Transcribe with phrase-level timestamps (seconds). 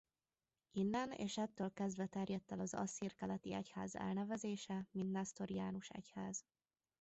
[0.71, 6.45] Innen és ettől kezdve terjedt el az Asszír Keleti Egyház elnevezése mint Nesztoriánus Egyház.